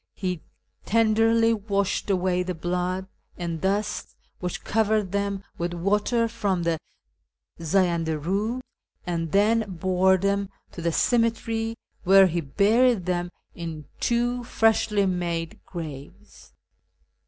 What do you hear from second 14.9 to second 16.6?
made graves.